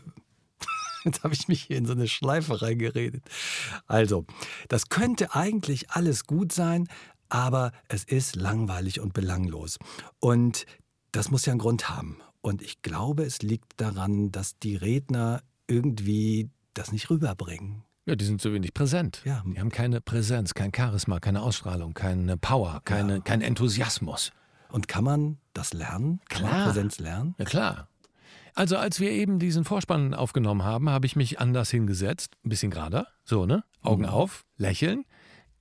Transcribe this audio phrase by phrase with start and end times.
[1.04, 3.24] Jetzt habe ich mich hier in so eine Schleife reingeredet.
[3.86, 4.24] Also,
[4.68, 6.88] das könnte eigentlich alles gut sein,
[7.28, 9.78] aber es ist langweilig und belanglos.
[10.18, 10.66] Und
[11.12, 12.18] das muss ja einen Grund haben.
[12.40, 17.84] Und ich glaube, es liegt daran, dass die Redner irgendwie das nicht rüberbringen.
[18.06, 19.22] Ja, die sind zu wenig präsent.
[19.24, 19.42] Ja.
[19.46, 23.20] Die haben keine Präsenz, kein Charisma, keine Ausstrahlung, keine Power, keine, ja.
[23.20, 24.32] kein Enthusiasmus.
[24.70, 26.20] Und kann man das lernen?
[26.28, 26.52] Kann klar.
[26.52, 27.34] man Präsenz lernen?
[27.38, 27.88] Ja, klar.
[28.54, 32.70] Also als wir eben diesen Vorspann aufgenommen haben, habe ich mich anders hingesetzt, ein bisschen
[32.70, 33.64] gerader, so, ne?
[33.82, 34.10] Augen mhm.
[34.10, 35.04] auf, lächeln.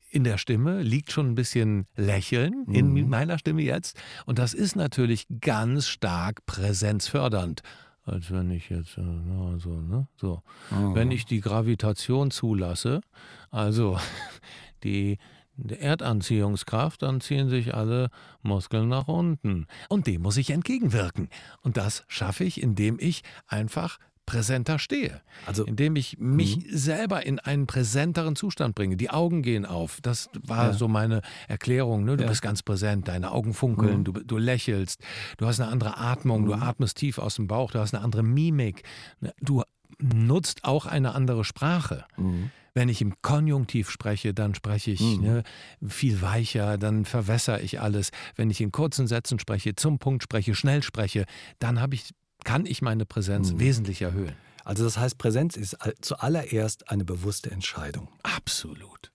[0.09, 2.75] In der Stimme liegt schon ein bisschen Lächeln mhm.
[2.75, 3.99] in meiner Stimme jetzt.
[4.25, 7.61] Und das ist natürlich ganz stark präsenzfördernd
[8.05, 10.07] als wenn ich jetzt, äh, so, ne?
[10.15, 10.41] So.
[10.71, 10.93] Oh.
[10.93, 13.01] Wenn ich die Gravitation zulasse,
[13.49, 13.97] also
[14.83, 15.17] die,
[15.55, 18.09] die Erdanziehungskraft, dann ziehen sich alle
[18.41, 19.67] Muskeln nach unten.
[19.89, 21.29] Und dem muss ich entgegenwirken.
[21.61, 25.21] Und das schaffe ich, indem ich einfach präsenter stehe.
[25.45, 26.63] Also, indem ich mich mhm.
[26.69, 28.97] selber in einen präsenteren Zustand bringe.
[28.97, 29.99] Die Augen gehen auf.
[30.01, 30.73] Das war ja.
[30.73, 32.03] so meine Erklärung.
[32.05, 32.17] Ne?
[32.17, 32.29] Du ja.
[32.29, 34.03] bist ganz präsent, deine Augen funkeln, mhm.
[34.05, 35.01] du, du, lächelst,
[35.37, 36.45] du hast eine andere Atmung, mhm.
[36.47, 38.83] du atmest tief aus dem Bauch, du hast eine andere Mimik.
[39.19, 39.33] Ne?
[39.41, 39.63] Du
[39.99, 42.05] nutzt auch eine andere Sprache.
[42.17, 42.51] Mhm.
[42.73, 45.23] Wenn ich im Konjunktiv spreche, dann spreche ich mhm.
[45.23, 45.43] ne,
[45.87, 48.09] viel weicher, dann verwässere ich alles.
[48.35, 51.25] Wenn ich in kurzen Sätzen spreche, zum Punkt spreche, schnell spreche,
[51.59, 52.09] dann habe ich
[52.43, 53.59] kann ich meine Präsenz mhm.
[53.59, 54.35] wesentlich erhöhen.
[54.63, 58.07] Also das heißt, Präsenz ist zuallererst eine bewusste Entscheidung.
[58.23, 59.11] Absolut.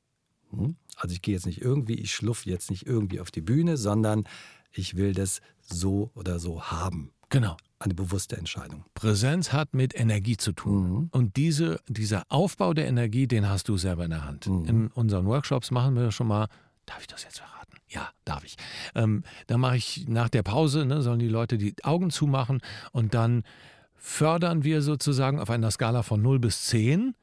[0.51, 0.77] Mhm.
[0.97, 4.25] Also ich gehe jetzt nicht irgendwie, ich schluff jetzt nicht irgendwie auf die Bühne, sondern
[4.73, 7.13] ich will das so oder so haben.
[7.31, 7.57] Genau.
[7.79, 8.85] Eine bewusste Entscheidung.
[8.95, 10.91] Präsenz hat mit Energie zu tun.
[10.91, 11.09] Mhm.
[11.13, 14.47] Und diese, dieser Aufbau der Energie, den hast du selber in der Hand.
[14.49, 14.65] Mhm.
[14.65, 16.49] In unseren Workshops machen wir schon mal,
[16.87, 17.58] darf ich das jetzt verraten?
[17.89, 18.57] Ja, darf ich.
[18.95, 22.61] Ähm, dann mache ich nach der Pause, ne, sollen die Leute die Augen zumachen
[22.93, 23.45] und dann
[23.97, 27.15] fördern wir sozusagen auf einer Skala von 0 bis 10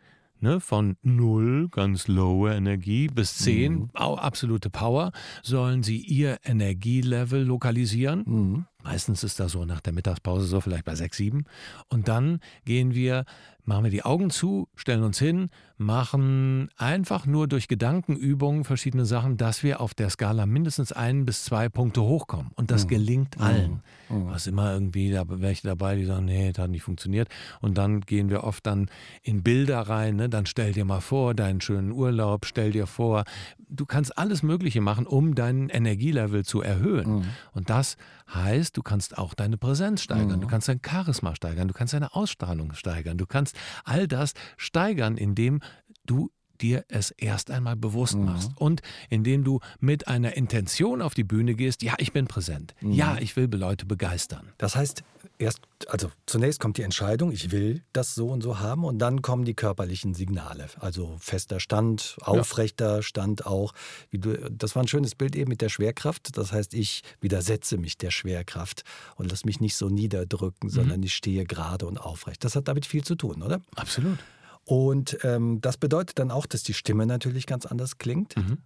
[0.42, 3.90] Ne, von 0, ganz lowe Energie, bis 10, mhm.
[3.96, 5.12] absolute Power,
[5.42, 8.24] sollen sie ihr Energielevel lokalisieren.
[8.26, 8.66] Mhm.
[8.84, 11.46] Meistens ist das so nach der Mittagspause so vielleicht bei 6, 7.
[11.88, 13.24] Und dann gehen wir
[13.66, 19.38] machen wir die Augen zu, stellen uns hin, machen einfach nur durch Gedankenübungen verschiedene Sachen,
[19.38, 22.52] dass wir auf der Skala mindestens ein bis zwei Punkte hochkommen.
[22.56, 22.90] Und das mhm.
[22.90, 23.82] gelingt allen.
[24.10, 24.28] Mhm.
[24.28, 27.28] Was immer irgendwie, da welche dabei, die sagen, nee, das hat nicht funktioniert.
[27.60, 28.90] Und dann gehen wir oft dann
[29.22, 30.16] in Bilder rein.
[30.16, 30.30] Ne?
[30.30, 33.26] Dann stell dir mal vor, deinen schönen Urlaub, stell dir vor,
[33.68, 37.18] du kannst alles Mögliche machen, um dein Energielevel zu erhöhen.
[37.18, 37.26] Mhm.
[37.54, 37.98] Und das
[38.34, 40.52] heißt, du kannst auch deine Präsenz steigern, du mhm.
[40.52, 45.62] kannst dein Charisma steigern, du kannst deine Ausstrahlung steigern, du kannst all das steigern, indem
[46.06, 48.26] du dir es erst einmal bewusst mhm.
[48.26, 52.74] machst und indem du mit einer Intention auf die Bühne gehst, ja, ich bin präsent.
[52.82, 52.92] Mhm.
[52.92, 54.54] Ja, ich will Leute begeistern.
[54.58, 55.04] Das heißt,
[55.38, 59.22] erst also zunächst kommt die Entscheidung, ich will das so und so haben und dann
[59.22, 63.02] kommen die körperlichen Signale, also fester Stand, aufrechter ja.
[63.02, 63.74] Stand auch.
[64.12, 66.38] Du, das war ein schönes Bild eben mit der Schwerkraft.
[66.38, 68.84] Das heißt, ich widersetze mich der Schwerkraft
[69.16, 70.74] und lass mich nicht so niederdrücken, mhm.
[70.74, 72.44] sondern ich stehe gerade und aufrecht.
[72.44, 73.62] Das hat damit viel zu tun, oder?
[73.76, 74.18] Absolut.
[74.64, 78.36] Und ähm, das bedeutet dann auch, dass die Stimme natürlich ganz anders klingt.
[78.36, 78.58] Mhm.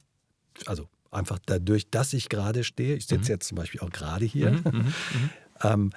[0.65, 3.36] Also einfach dadurch, dass ich gerade stehe, ich sitze mhm.
[3.36, 4.62] jetzt zum Beispiel auch gerade hier, mhm.
[4.63, 4.94] mhm, mhm.
[5.63, 5.92] ähm,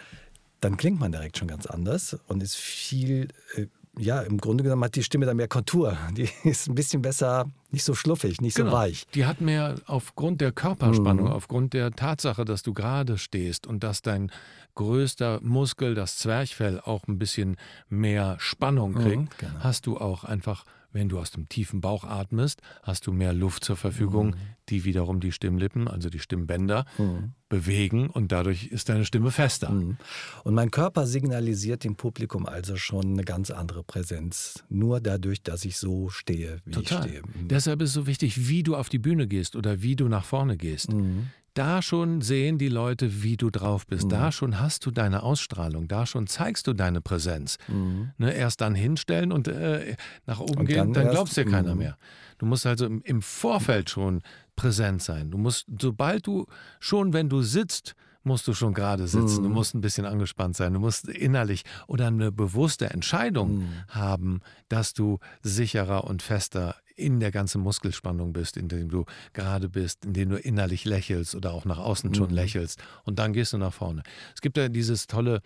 [0.63, 3.67] dann klingt man direkt schon ganz anders und ist viel äh,
[3.99, 5.99] ja, im Grunde genommen hat die Stimme dann mehr Kontur.
[6.17, 8.71] Die ist ein bisschen besser, nicht so schluffig, nicht genau.
[8.71, 9.07] so weich.
[9.15, 11.33] Die hat mehr aufgrund der Körperspannung, mhm.
[11.33, 14.31] aufgrund der Tatsache, dass du gerade stehst und dass dein
[14.75, 17.57] größter Muskel, das Zwerchfell, auch ein bisschen
[17.89, 19.59] mehr Spannung kriegt, mhm, genau.
[19.61, 23.65] hast du auch einfach wenn du aus dem tiefen Bauch atmest, hast du mehr Luft
[23.65, 24.35] zur Verfügung, mhm.
[24.69, 27.33] die wiederum die Stimmlippen, also die Stimmbänder, mhm.
[27.49, 29.71] bewegen und dadurch ist deine Stimme fester.
[29.71, 29.97] Mhm.
[30.45, 35.65] Und mein Körper signalisiert dem Publikum also schon eine ganz andere Präsenz, nur dadurch, dass
[35.65, 36.99] ich so stehe, wie Total.
[36.99, 37.23] ich stehe.
[37.23, 37.49] Mhm.
[37.63, 40.25] Deshalb ist es so wichtig, wie du auf die Bühne gehst oder wie du nach
[40.25, 40.93] vorne gehst.
[40.93, 44.05] Mhm da schon sehen die Leute, wie du drauf bist.
[44.05, 44.11] Mhm.
[44.11, 45.89] Da schon hast du deine Ausstrahlung.
[45.89, 47.59] Da schon zeigst du deine Präsenz.
[47.69, 48.11] Mhm.
[48.19, 51.75] Ne, erst dann hinstellen und äh, nach oben und gehen, dann, dann glaubst dir keiner
[51.75, 51.79] mhm.
[51.79, 51.99] mehr.
[52.39, 54.23] Du musst also im, im, Vorfeld schon
[54.57, 55.31] präsent sein.
[55.31, 56.47] Du musst, sobald du
[56.81, 59.43] schon, wenn du sitzt, musst du schon gerade sitzen.
[59.43, 59.55] Du mhm.
[59.55, 60.75] musst ein bisschen angespannt sein.
[60.75, 63.73] Du musst innerlich oder eine bewusste Entscheidung mhm.
[63.89, 69.69] haben, dass du sicherer und fester in der ganzen Muskelspannung bist, in dem du gerade
[69.69, 72.35] bist, in dem du innerlich lächelst oder auch nach außen schon mhm.
[72.35, 72.83] lächelst.
[73.05, 74.03] Und dann gehst du nach vorne.
[74.35, 75.41] Es gibt ja dieses tolle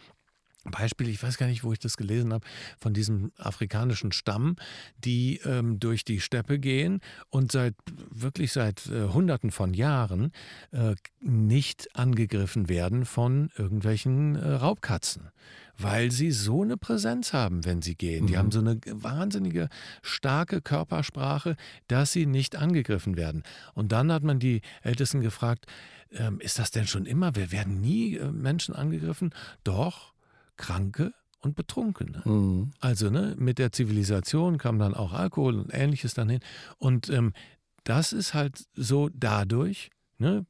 [0.71, 2.47] Beispiel, ich weiß gar nicht, wo ich das gelesen habe,
[2.79, 4.57] von diesem afrikanischen Stamm,
[4.99, 7.75] die ähm, durch die Steppe gehen und seit
[8.11, 10.33] wirklich seit äh, Hunderten von Jahren
[10.73, 15.31] äh, nicht angegriffen werden von irgendwelchen äh, Raubkatzen
[15.79, 18.25] weil sie so eine Präsenz haben, wenn sie gehen.
[18.25, 18.27] Mhm.
[18.29, 19.69] Die haben so eine wahnsinnige,
[20.03, 21.57] starke Körpersprache,
[21.89, 23.43] dass sie nicht angegriffen werden.
[23.75, 25.67] Und dann hat man die Ältesten gefragt,
[26.13, 27.35] ähm, ist das denn schon immer?
[27.37, 29.35] Wir werden nie äh, Menschen angegriffen?
[29.65, 30.15] Doch,
[30.57, 32.23] Kranke und Betrunkene.
[32.25, 32.73] Mhm.
[32.81, 36.41] Also ne, mit der Zivilisation kam dann auch Alkohol und ähnliches dann hin.
[36.79, 37.33] Und ähm,
[37.85, 40.47] das ist halt so dadurch, Ne?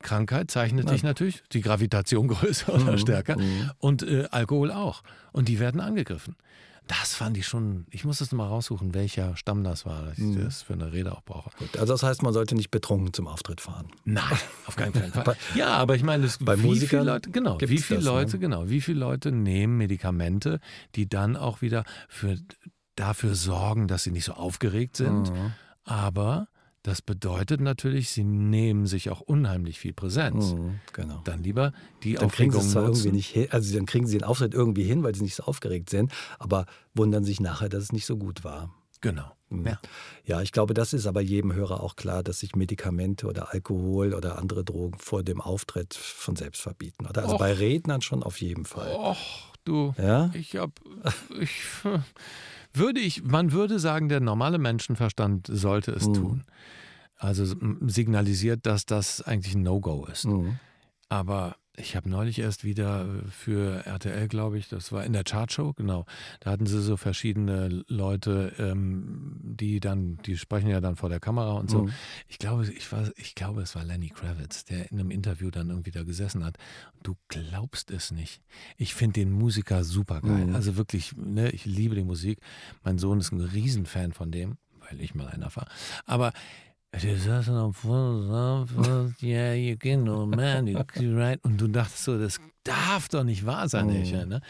[0.00, 0.92] Krankheit zeichnet ja.
[0.92, 2.98] dich natürlich, die Gravitation größer oder mhm.
[2.98, 3.70] stärker mhm.
[3.78, 5.02] und äh, Alkohol auch.
[5.32, 6.34] Und die werden angegriffen.
[6.88, 10.24] Das fand ich schon, ich muss das mal raussuchen, welcher Stamm das war, dass ich
[10.24, 10.44] mhm.
[10.44, 11.50] das für eine Rede auch brauche.
[11.58, 13.88] Gut, also das heißt, man sollte nicht betrunken zum Auftritt fahren.
[14.04, 14.24] Nein,
[14.66, 15.36] auf keinen Fall.
[15.54, 18.10] ja, aber ich meine, das, bei wie Musikern viele Leute, genau, wie viele das, ne?
[18.10, 18.38] Leute, ne?
[18.38, 20.60] genau, wie viele Leute nehmen Medikamente,
[20.94, 22.38] die dann auch wieder für,
[22.96, 25.52] dafür sorgen, dass sie nicht so aufgeregt sind, mhm.
[25.84, 26.48] aber
[26.82, 30.52] das bedeutet natürlich, sie nehmen sich auch unheimlich viel Präsenz.
[30.52, 31.20] Mhm, genau.
[31.24, 31.72] Dann lieber
[32.02, 35.02] die dann Aufregung kriegen irgendwie nicht hin, also dann kriegen sie den Auftritt irgendwie hin,
[35.02, 38.44] weil sie nicht so aufgeregt sind, aber wundern sich nachher, dass es nicht so gut
[38.44, 38.72] war.
[39.00, 39.30] Genau.
[39.50, 39.66] Mhm.
[39.66, 39.78] Ja.
[40.24, 44.12] ja, ich glaube, das ist aber jedem Hörer auch klar, dass sich Medikamente oder Alkohol
[44.14, 47.06] oder andere Drogen vor dem Auftritt von selbst verbieten.
[47.06, 47.22] Oder?
[47.22, 47.38] Also Och.
[47.38, 48.92] bei Rednern schon auf jeden Fall.
[48.94, 49.16] Och,
[49.68, 49.94] du.
[49.98, 50.30] Ja?
[50.34, 50.72] Ich hab.
[51.40, 51.62] Ich,
[52.72, 56.14] würde ich, man würde sagen, der normale Menschenverstand sollte es mhm.
[56.14, 56.44] tun.
[57.16, 57.44] Also
[57.86, 60.26] signalisiert, dass das eigentlich ein No-Go ist.
[60.26, 60.58] Mhm.
[61.08, 65.24] Aber ich habe neulich erst wieder äh, für RTL, glaube ich, das war in der
[65.24, 66.04] Chartshow, genau.
[66.40, 71.20] Da hatten sie so verschiedene Leute, ähm, die dann, die sprechen ja dann vor der
[71.20, 71.84] Kamera und so.
[71.84, 71.92] Mhm.
[72.28, 75.70] Ich glaube, ich war, ich glaube, es war Lenny Kravitz, der in einem Interview dann
[75.70, 76.56] irgendwie da gesessen hat.
[77.02, 78.42] Du glaubst es nicht.
[78.76, 80.46] Ich finde den Musiker super geil.
[80.46, 80.54] Mhm.
[80.54, 82.40] Also wirklich, ne, ich liebe die Musik.
[82.82, 84.58] Mein Sohn ist ein Riesenfan von dem,
[84.88, 85.68] weil ich mal einer war.
[86.06, 86.32] Aber
[86.96, 91.38] die saßen am Fuß, yeah, you can no man, you right.
[91.44, 94.28] Und du dachtest so, das darf doch nicht wahr sein, mhm.
[94.28, 94.40] ne?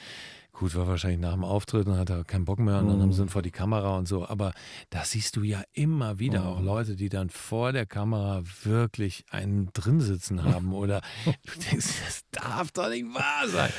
[0.53, 3.13] Gut, war wahrscheinlich nach dem Auftritt und hat er keinen Bock mehr und dann haben
[3.13, 4.29] sie ihn vor die Kamera und so.
[4.29, 4.53] Aber
[4.91, 9.71] da siehst du ja immer wieder auch Leute, die dann vor der Kamera wirklich einen
[9.73, 13.71] drin sitzen haben oder du denkst, das darf doch nicht wahr sein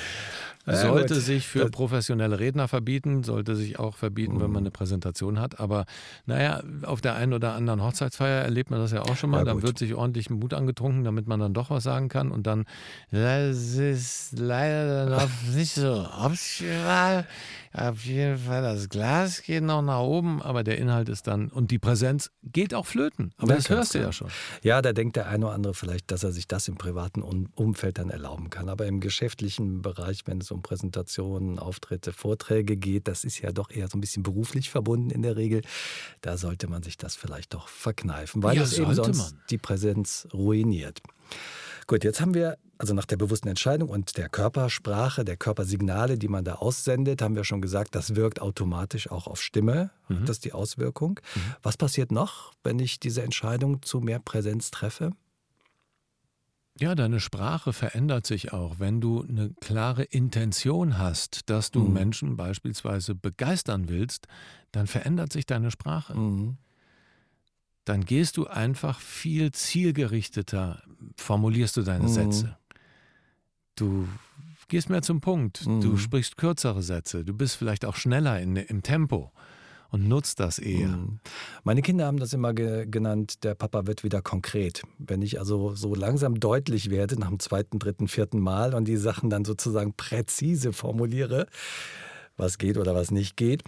[0.76, 4.42] sollte ja, sich für professionelle Redner verbieten, sollte sich auch verbieten, mhm.
[4.42, 4.68] wenn man mhm.
[4.68, 5.60] eine Präsentation hat.
[5.60, 5.86] Aber
[6.26, 9.40] naja, auf der einen oder anderen Hochzeitsfeier erlebt man das ja auch schon mal.
[9.40, 12.32] Ja, dann wird sich ordentlich Mut angetrunken, damit man dann doch was sagen kann.
[12.32, 12.66] Und dann,
[13.12, 17.26] das ist leider noch nicht so optional.
[17.72, 21.70] Auf jeden Fall, das Glas geht noch nach oben, aber der Inhalt ist dann, und
[21.70, 23.32] die Präsenz geht auch flöten.
[23.38, 24.30] Aber ja, das hörst du ja schon.
[24.64, 28.00] Ja, da denkt der eine oder andere vielleicht, dass er sich das im privaten Umfeld
[28.00, 28.70] dann erlauben kann.
[28.70, 33.70] Aber im geschäftlichen Bereich, wenn es um Präsentationen, Auftritte, Vorträge geht, das ist ja doch
[33.70, 35.62] eher so ein bisschen beruflich verbunden in der Regel.
[36.22, 39.42] Da sollte man sich das vielleicht doch verkneifen, weil ja, es eben sonst man.
[39.52, 41.02] die Präsenz ruiniert.
[41.86, 46.30] Gut, jetzt haben wir also nach der bewussten Entscheidung und der Körpersprache, der Körpersignale, die
[46.30, 49.92] man da aussendet, haben wir schon gesagt, das wirkt automatisch auch auf Stimme.
[50.08, 50.22] Mhm.
[50.26, 51.20] Das ist die Auswirkung.
[51.36, 51.40] Mhm.
[51.62, 55.12] Was passiert noch, wenn ich diese Entscheidung zu mehr Präsenz treffe?
[56.80, 58.80] Ja, deine Sprache verändert sich auch.
[58.80, 61.94] Wenn du eine klare Intention hast, dass du mhm.
[61.94, 64.28] Menschen beispielsweise begeistern willst,
[64.72, 66.18] dann verändert sich deine Sprache.
[66.18, 66.58] Mhm.
[67.84, 70.82] Dann gehst du einfach viel zielgerichteter,
[71.18, 72.14] formulierst du deine mhm.
[72.14, 72.59] Sätze.
[73.80, 74.08] Du
[74.68, 75.82] gehst mehr zum Punkt, mhm.
[75.82, 79.32] du sprichst kürzere Sätze, du bist vielleicht auch schneller in, im Tempo
[79.90, 80.90] und nutzt das eher.
[80.90, 81.20] Mhm.
[81.64, 84.84] Meine Kinder haben das immer ge genannt, der Papa wird wieder konkret.
[84.98, 88.98] Wenn ich also so langsam deutlich werde, nach dem zweiten, dritten, vierten Mal und die
[88.98, 91.48] Sachen dann sozusagen präzise formuliere,
[92.38, 93.64] was geht oder was nicht geht,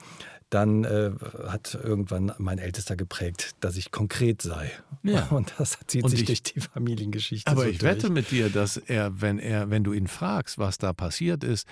[0.52, 1.12] dann äh,
[1.48, 4.72] hat irgendwann mein Ältester geprägt, dass ich konkret sei.
[5.02, 5.26] Ja.
[5.32, 7.50] Und das zieht und sich ich, durch die Familiengeschichte.
[7.50, 7.92] Aber so ich durch.
[7.92, 11.68] wette mit dir, dass er, wenn er, wenn du ihn fragst, was da passiert ist,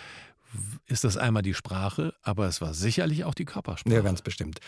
[0.87, 3.93] ist das einmal die Sprache, aber es war sicherlich auch die Körpersprache.
[3.93, 4.59] Ja, ganz bestimmt.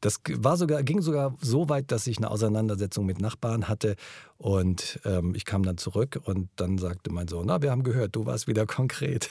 [0.00, 3.96] Das war sogar, ging sogar so weit, dass ich eine Auseinandersetzung mit Nachbarn hatte
[4.36, 8.16] und ähm, ich kam dann zurück und dann sagte mein Sohn, na, wir haben gehört,
[8.16, 9.30] du warst wieder konkret.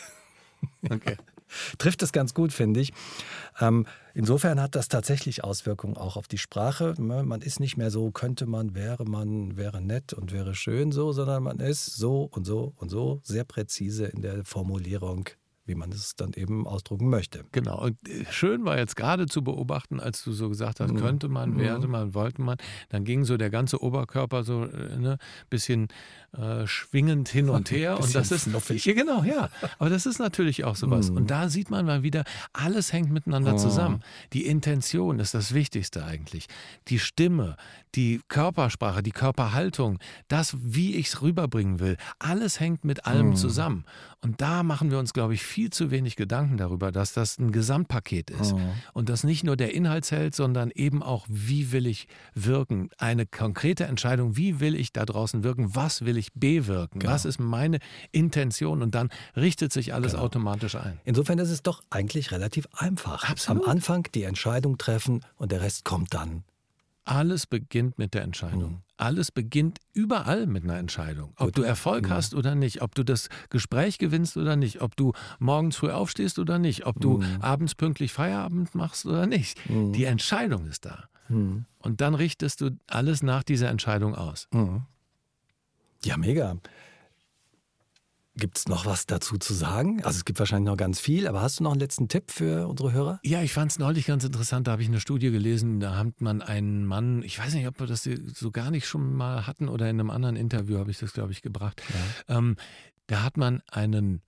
[0.90, 1.18] Okay.
[1.78, 2.94] Trifft es ganz gut, finde ich.
[3.60, 6.94] Ähm, insofern hat das tatsächlich Auswirkungen auch auf die Sprache.
[6.98, 10.92] Ne, man ist nicht mehr so, könnte man, wäre man, wäre nett und wäre schön
[10.92, 15.30] so, sondern man ist so und so und so sehr präzise in der Formulierung
[15.70, 17.46] wie man es dann eben ausdrucken möchte.
[17.54, 17.80] Genau.
[17.82, 20.98] Und äh, schön war jetzt gerade zu beobachten, als du so gesagt hast, mhm.
[20.98, 21.60] könnte man, mhm.
[21.60, 22.58] werde man, wollte man.
[22.90, 25.18] Dann ging so der ganze Oberkörper so ein äh, ne,
[25.50, 25.88] bisschen
[26.38, 28.00] äh, schwingend hin und her.
[28.00, 28.84] und das ist fluffig.
[28.84, 29.50] Ja, genau, ja.
[29.78, 31.12] Aber das ist natürlich auch sowas.
[31.12, 31.18] Mhm.
[31.18, 33.58] Und da sieht man mal wieder, alles hängt miteinander mhm.
[33.60, 34.04] zusammen.
[34.34, 36.48] Die Intention ist das Wichtigste eigentlich.
[36.88, 37.56] Die Stimme,
[37.96, 43.36] die Körpersprache, die Körperhaltung, das, wie ich es rüberbringen will, alles hängt mit allem mhm.
[43.36, 43.86] zusammen.
[44.22, 47.52] Und da machen wir uns, glaube ich, viel zu wenig Gedanken darüber, dass das ein
[47.52, 48.54] Gesamtpaket ist.
[48.54, 48.60] Oh.
[48.94, 52.90] Und das nicht nur der Inhalt zählt, sondern eben auch, wie will ich wirken.
[52.98, 57.14] Eine konkrete Entscheidung, wie will ich da draußen wirken, was will ich bewirken, genau.
[57.14, 57.80] was ist meine
[58.12, 60.26] Intention und dann richtet sich alles genau.
[60.26, 61.00] automatisch ein.
[61.04, 63.30] Insofern ist es doch eigentlich relativ einfach.
[63.30, 63.64] Absolut.
[63.64, 66.44] Am Anfang die Entscheidung treffen und der Rest kommt dann.
[67.10, 68.72] Alles beginnt mit der Entscheidung.
[68.72, 68.82] Mhm.
[68.98, 71.34] Alles beginnt überall mit einer Entscheidung.
[71.38, 71.58] Ob Gut.
[71.58, 72.10] du Erfolg mhm.
[72.12, 76.38] hast oder nicht, ob du das Gespräch gewinnst oder nicht, ob du morgens früh aufstehst
[76.38, 77.42] oder nicht, ob du mhm.
[77.42, 79.68] abends pünktlich Feierabend machst oder nicht.
[79.68, 79.94] Mhm.
[79.94, 81.10] Die Entscheidung ist da.
[81.30, 81.66] Mhm.
[81.80, 84.48] Und dann richtest du alles nach dieser Entscheidung aus.
[84.52, 84.84] Mhm.
[86.06, 86.58] Ja, mega.
[88.40, 90.04] Gibt es noch was dazu zu sagen?
[90.04, 92.68] Also es gibt wahrscheinlich noch ganz viel, aber hast du noch einen letzten Tipp für
[92.68, 93.20] unsere Hörer?
[93.24, 94.68] Ja, ich fand es neulich ganz interessant.
[94.68, 97.80] Da habe ich eine Studie gelesen, da hat man einen Mann, ich weiß nicht, ob
[97.80, 98.04] wir das
[98.34, 101.32] so gar nicht schon mal hatten oder in einem anderen Interview habe ich das, glaube
[101.32, 101.82] ich, gebracht.
[102.28, 102.38] Ja.
[102.38, 102.56] Ähm,
[103.08, 104.22] da hat man einen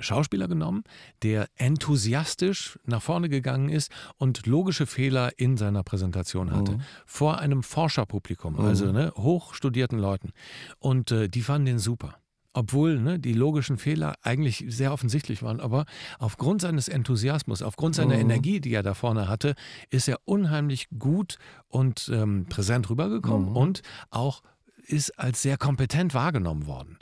[0.00, 0.82] Schauspieler genommen,
[1.22, 6.72] der enthusiastisch nach vorne gegangen ist und logische Fehler in seiner Präsentation hatte.
[6.72, 6.82] Mhm.
[7.06, 8.92] Vor einem Forscherpublikum, also mhm.
[8.92, 10.32] ne, hochstudierten Leuten.
[10.78, 12.16] Und äh, die fanden den super
[12.54, 15.60] obwohl ne, die logischen Fehler eigentlich sehr offensichtlich waren.
[15.60, 15.84] Aber
[16.18, 18.22] aufgrund seines Enthusiasmus, aufgrund seiner mhm.
[18.22, 19.54] Energie, die er da vorne hatte,
[19.90, 21.36] ist er unheimlich gut
[21.68, 23.56] und ähm, präsent rübergekommen mhm.
[23.56, 24.42] und auch
[24.86, 26.98] ist als sehr kompetent wahrgenommen worden.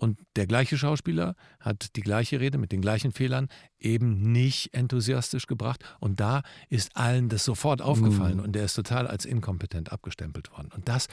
[0.00, 5.46] Und der gleiche Schauspieler hat die gleiche Rede mit den gleichen Fehlern eben nicht enthusiastisch
[5.46, 5.84] gebracht.
[6.00, 8.44] Und da ist allen das sofort aufgefallen mhm.
[8.44, 10.70] und der ist total als inkompetent abgestempelt worden.
[10.74, 11.08] Und das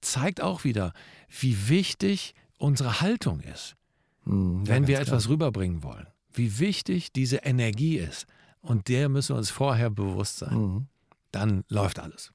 [0.00, 0.92] zeigt auch wieder,
[1.28, 3.76] wie wichtig unsere Haltung ist,
[4.24, 5.34] mhm, wenn wir etwas klar.
[5.34, 6.06] rüberbringen wollen.
[6.32, 8.26] Wie wichtig diese Energie ist.
[8.62, 10.54] Und der müssen wir uns vorher bewusst sein.
[10.54, 10.86] Mhm.
[11.32, 12.32] Dann läuft alles.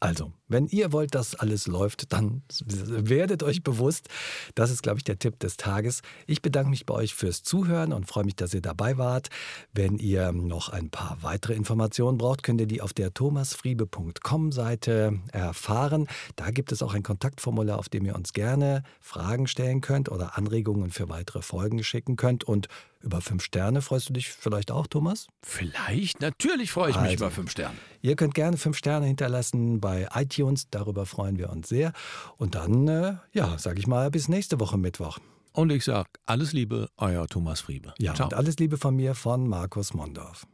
[0.00, 4.08] Also, wenn ihr wollt, dass alles läuft, dann werdet euch bewusst.
[4.54, 6.02] Das ist, glaube ich, der Tipp des Tages.
[6.26, 9.28] Ich bedanke mich bei euch fürs Zuhören und freue mich, dass ihr dabei wart.
[9.72, 16.06] Wenn ihr noch ein paar weitere Informationen braucht, könnt ihr die auf der thomasfriebe.com-Seite erfahren.
[16.36, 20.38] Da gibt es auch ein Kontaktformular, auf dem ihr uns gerne Fragen stellen könnt oder
[20.38, 22.44] Anregungen für weitere Folgen schicken könnt.
[22.44, 22.68] Und
[23.00, 25.28] über fünf Sterne freust du dich vielleicht auch, Thomas?
[25.42, 27.76] Vielleicht, natürlich freue ich also, mich über fünf Sterne.
[28.02, 31.92] Ihr könnt gerne fünf Sterne hinterlassen bei iTunes, darüber freuen wir uns sehr.
[32.36, 35.18] Und dann, äh, ja, sage ich mal, bis nächste Woche Mittwoch.
[35.52, 37.94] Und ich sage alles Liebe, euer Thomas Friebe.
[37.98, 38.26] Ja, Ciao.
[38.26, 40.46] und alles Liebe von mir, von Markus Mondorf.